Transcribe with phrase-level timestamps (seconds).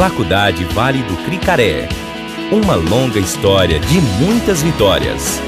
[0.00, 1.86] Faculdade Vale do Cricaré.
[2.50, 5.38] Uma longa história de muitas vitórias.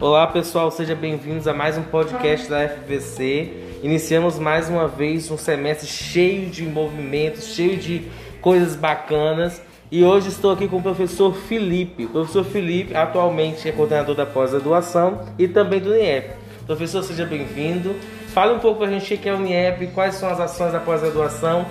[0.00, 3.52] Olá pessoal, sejam bem-vindos a mais um podcast da FVC.
[3.82, 8.08] Iniciamos mais uma vez um semestre cheio de movimentos, cheio de
[8.40, 9.60] coisas bacanas.
[9.90, 12.06] E hoje estou aqui com o professor Felipe.
[12.06, 16.34] O professor Felipe atualmente é coordenador da pós-graduação e também do INEP.
[16.66, 17.94] Professor, seja bem-vindo.
[18.28, 20.72] Fale um pouco para a gente o que é o INEP, quais são as ações
[20.72, 21.64] da pós-graduação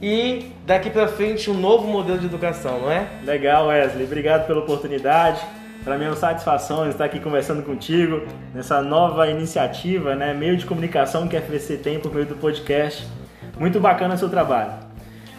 [0.00, 3.06] e daqui para frente um novo modelo de educação, não é?
[3.22, 4.06] Legal, Wesley.
[4.06, 5.42] Obrigado pela oportunidade.
[5.84, 8.22] Para mim é uma satisfação estar aqui conversando contigo
[8.54, 13.06] nessa nova iniciativa, né, meio de comunicação que a FVC tem por meio do podcast.
[13.58, 14.87] Muito bacana o seu trabalho.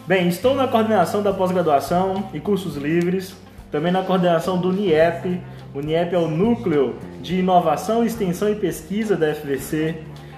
[0.09, 3.36] Bem, estou na coordenação da pós-graduação e cursos livres,
[3.72, 5.40] também na coordenação do NIEP.
[5.72, 9.98] O NIEP é o Núcleo de Inovação, Extensão e Pesquisa da FVC.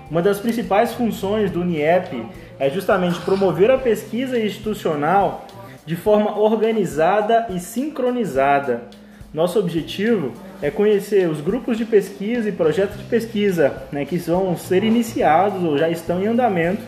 [0.10, 2.22] Uma das principais funções do NIEP
[2.60, 5.48] é justamente promover a pesquisa institucional
[5.86, 8.90] de forma organizada e sincronizada
[9.34, 14.58] nosso objetivo é conhecer os grupos de pesquisa e projetos de pesquisa né, que vão
[14.58, 16.84] ser iniciados ou já estão em andamento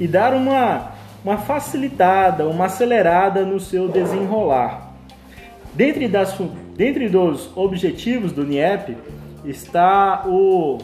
[0.00, 0.94] e dar uma,
[1.26, 4.92] uma facilitada, uma acelerada no seu desenrolar.
[5.74, 6.38] Dentre, das,
[6.76, 8.96] dentre dos objetivos do NIEP
[9.44, 10.78] está o,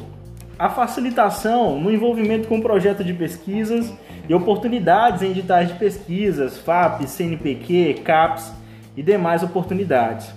[0.58, 3.94] a facilitação no envolvimento com projetos de pesquisas
[4.28, 8.52] e oportunidades em editais de pesquisas, FAP, CNPq, CAPES
[8.96, 10.28] e demais oportunidades.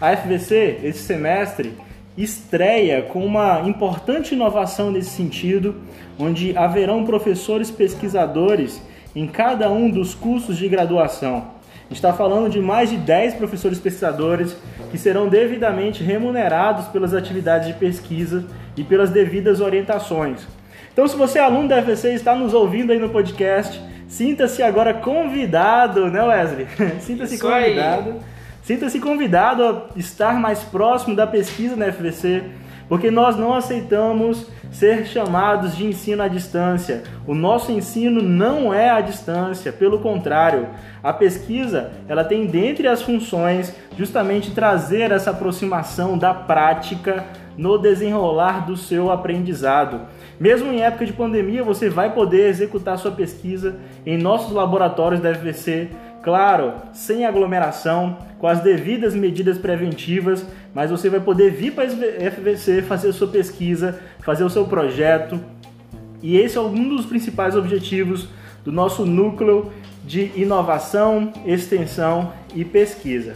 [0.00, 1.74] A FVC, esse semestre,
[2.16, 5.76] estreia com uma importante inovação nesse sentido,
[6.18, 8.80] onde haverão professores pesquisadores
[9.14, 11.52] em cada um dos cursos de graduação.
[11.66, 14.56] A gente está falando de mais de 10 professores pesquisadores
[14.90, 18.44] que serão devidamente remunerados pelas atividades de pesquisa
[18.76, 20.46] e pelas devidas orientações.
[20.92, 24.62] Então, se você é aluno da FVC e está nos ouvindo aí no podcast, sinta-se
[24.62, 26.66] agora convidado, né, Wesley?
[27.00, 28.16] sinta-se convidado.
[28.62, 32.44] Sinta-se convidado a estar mais próximo da pesquisa na FVC,
[32.88, 37.02] porque nós não aceitamos ser chamados de ensino à distância.
[37.26, 40.68] O nosso ensino não é à distância, pelo contrário,
[41.02, 47.24] a pesquisa, ela tem dentre as funções justamente trazer essa aproximação da prática
[47.56, 50.00] no desenrolar do seu aprendizado.
[50.40, 55.34] Mesmo em época de pandemia, você vai poder executar sua pesquisa em nossos laboratórios da
[55.34, 55.90] FVC
[56.22, 62.30] Claro, sem aglomeração, com as devidas medidas preventivas, mas você vai poder vir para a
[62.30, 65.40] FVC fazer a sua pesquisa, fazer o seu projeto.
[66.22, 68.28] E esse é um dos principais objetivos
[68.64, 69.72] do nosso núcleo
[70.04, 73.34] de inovação, extensão e pesquisa.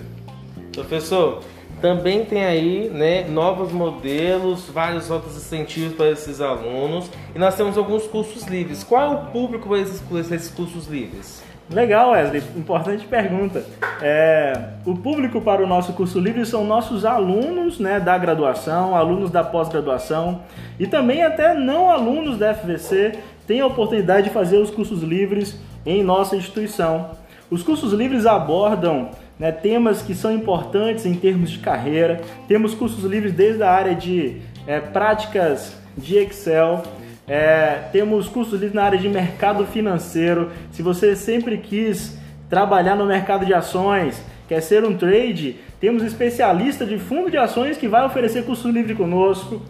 [0.72, 1.42] Professor,
[1.80, 7.76] também tem aí né, novos modelos, vários outros incentivos para esses alunos e nós temos
[7.76, 8.82] alguns cursos livres.
[8.82, 11.42] Qual é o público para esses, esses cursos livres?
[11.68, 12.42] Legal, Wesley.
[12.56, 13.64] Importante pergunta.
[14.00, 14.52] É,
[14.84, 19.42] o público para o nosso curso livre são nossos alunos né, da graduação, alunos da
[19.42, 20.42] pós-graduação
[20.78, 25.58] e também até não alunos da FVC têm a oportunidade de fazer os cursos livres
[25.84, 27.10] em nossa instituição.
[27.50, 32.20] Os cursos livres abordam né, temas que são importantes em termos de carreira.
[32.46, 36.82] Temos cursos livres desde a área de é, práticas de Excel,
[37.28, 40.50] é, temos cursos livres na área de mercado financeiro.
[40.70, 42.16] Se você sempre quis
[42.48, 47.76] trabalhar no mercado de ações, quer ser um trade, temos especialista de fundo de ações
[47.76, 49.60] que vai oferecer curso livre conosco.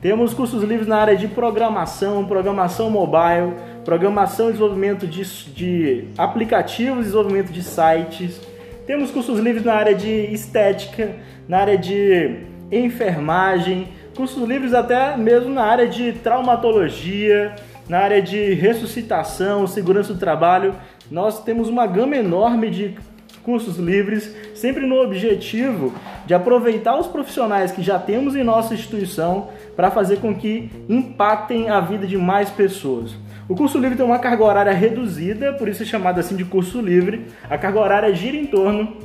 [0.00, 3.54] Temos cursos livres na área de programação, programação mobile,
[3.84, 8.40] programação e desenvolvimento de, de aplicativos, desenvolvimento de sites.
[8.86, 11.14] Temos cursos livres na área de estética,
[11.48, 12.38] na área de
[12.70, 17.54] enfermagem, cursos livres até mesmo na área de traumatologia,
[17.88, 20.74] na área de ressuscitação, segurança do trabalho.
[21.10, 22.96] Nós temos uma gama enorme de
[23.42, 25.92] cursos livres, sempre no objetivo
[26.24, 31.68] de aproveitar os profissionais que já temos em nossa instituição para fazer com que impactem
[31.68, 33.14] a vida de mais pessoas.
[33.46, 36.80] O curso livre tem uma carga horária reduzida, por isso é chamado assim de curso
[36.80, 37.26] livre.
[37.50, 38.96] A carga horária gira em torno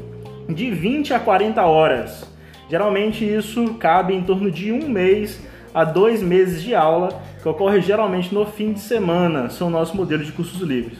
[0.47, 2.38] de 20 a 40 horas.
[2.69, 5.41] Geralmente isso cabe em torno de um mês
[5.73, 10.25] a dois meses de aula, que ocorre geralmente no fim de semana, são nossos modelos
[10.25, 10.99] de cursos livres.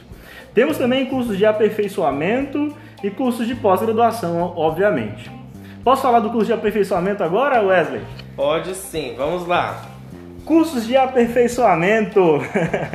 [0.54, 2.74] Temos também cursos de aperfeiçoamento
[3.04, 5.30] e cursos de pós-graduação, obviamente.
[5.84, 8.02] Posso falar do curso de aperfeiçoamento agora, Wesley?
[8.34, 9.82] Pode sim, vamos lá.
[10.44, 12.40] Cursos de aperfeiçoamento.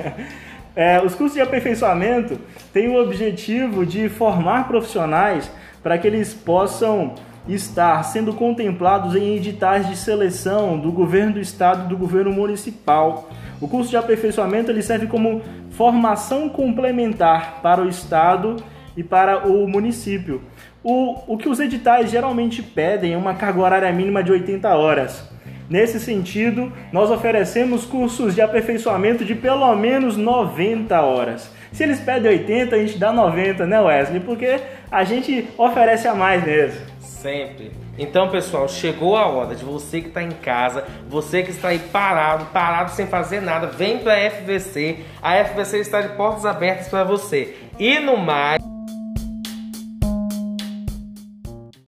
[0.75, 2.37] é, os cursos de aperfeiçoamento
[2.73, 5.49] têm o objetivo de formar profissionais
[5.81, 7.15] para que eles possam
[7.47, 13.29] estar sendo contemplados em editais de seleção do governo do estado e do governo municipal.
[13.61, 18.57] O curso de aperfeiçoamento ele serve como formação complementar para o estado
[18.97, 20.41] e para o município.
[20.83, 25.35] O, o que os editais geralmente pedem é uma carga horária mínima de 80 horas.
[25.67, 31.51] Nesse sentido, nós oferecemos cursos de aperfeiçoamento de pelo menos 90 horas.
[31.71, 34.19] Se eles pedem 80, a gente dá 90, né, Wesley?
[34.19, 34.59] Porque
[34.91, 36.94] a gente oferece a mais mesmo.
[37.21, 37.71] Sempre.
[37.97, 41.79] Então, pessoal, chegou a hora de você que está em casa, você que está aí
[41.79, 44.99] parado, parado sem fazer nada, vem para a FVC.
[45.21, 47.55] A FVC está de portas abertas para você.
[47.79, 48.61] E no mais.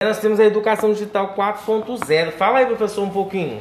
[0.02, 2.32] Nós temos a Educação Digital 4.0.
[2.32, 3.60] Fala aí, professor, um pouquinho.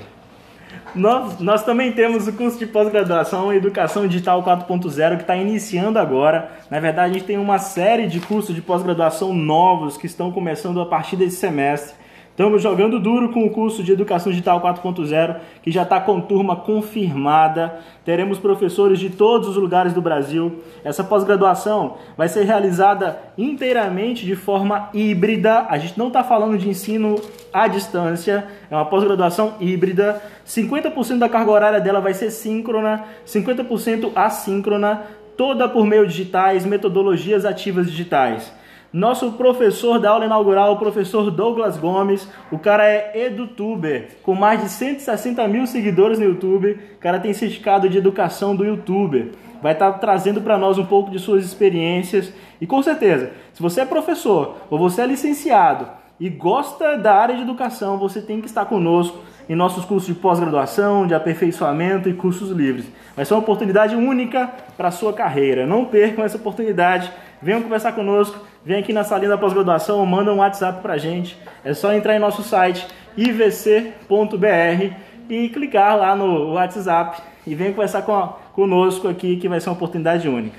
[0.95, 6.53] Nós, nós também temos o curso de pós-graduação Educação Digital 4.0 que está iniciando agora.
[6.71, 10.81] Na verdade, a gente tem uma série de cursos de pós-graduação novos que estão começando
[10.81, 12.04] a partir desse semestre.
[12.35, 16.57] Estamos jogando duro com o curso de Educação Digital 4.0, que já está com turma
[16.57, 17.79] confirmada.
[18.05, 20.61] Teremos professores de todos os lugares do Brasil.
[20.83, 25.65] Essa pós-graduação vai ser realizada inteiramente de forma híbrida.
[25.69, 27.21] A gente não está falando de ensino
[27.53, 30.21] à distância, é uma pós-graduação híbrida.
[30.45, 35.03] 50% da carga horária dela vai ser síncrona, 50% assíncrona,
[35.37, 38.53] toda por meio digitais, metodologias ativas digitais.
[38.95, 44.63] Nosso professor da aula inaugural, o professor Douglas Gomes, o cara é edutuber, com mais
[44.63, 46.79] de 160 mil seguidores no YouTube.
[46.95, 49.33] O cara tem certificado de educação do YouTuber.
[49.61, 52.33] Vai estar tá trazendo para nós um pouco de suas experiências.
[52.61, 55.89] E com certeza, se você é professor ou você é licenciado
[56.21, 59.19] e gosta da área de educação, você tem que estar conosco
[59.49, 62.87] em nossos cursos de pós-graduação, de aperfeiçoamento e cursos livres.
[63.17, 65.67] Vai ser uma oportunidade única para a sua carreira.
[65.67, 67.11] Não percam essa oportunidade.
[67.43, 71.37] Venham conversar conosco, vem aqui na salinha da pós-graduação, manda um WhatsApp para a gente.
[71.65, 74.95] É só entrar em nosso site ivc.br
[75.29, 79.69] e clicar lá no WhatsApp e venha conversar com a, conosco aqui que vai ser
[79.69, 80.57] uma oportunidade única.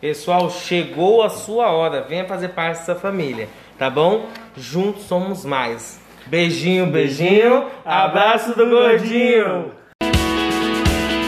[0.00, 2.02] Pessoal, chegou a sua hora.
[2.02, 4.26] Venha fazer parte dessa família, tá bom?
[4.56, 6.00] Juntos somos mais.
[6.26, 7.64] Beijinho, beijinho.
[7.84, 9.72] Abraço do gordinho.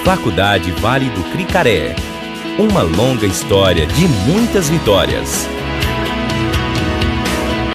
[0.05, 1.97] Faculdade Vale do Cricaré.
[2.59, 5.60] Uma longa história de muitas vitórias.